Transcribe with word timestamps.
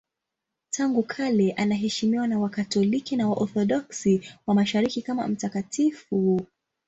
Tangu 0.69 1.03
kale 1.03 1.51
anaheshimiwa 1.51 2.27
na 2.27 2.39
Wakatoliki 2.39 3.15
na 3.15 3.29
Waorthodoksi 3.29 4.21
wa 4.47 4.55
Mashariki 4.55 5.01
kama 5.01 5.27
mtakatifu. 5.27 6.41